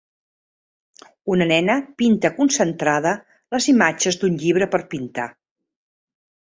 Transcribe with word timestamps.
Una 1.33 1.47
nena 1.51 1.75
pinta 2.03 2.33
concentrada 2.41 3.13
les 3.57 3.71
imatges 3.77 4.21
d'un 4.25 4.43
llibre 4.45 4.73
per 4.77 4.85
pintar. 4.97 5.31